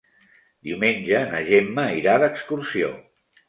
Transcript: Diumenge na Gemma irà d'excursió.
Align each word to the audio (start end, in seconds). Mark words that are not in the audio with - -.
Diumenge 0.69 1.21
na 1.35 1.43
Gemma 1.51 1.87
irà 2.01 2.19
d'excursió. 2.27 2.95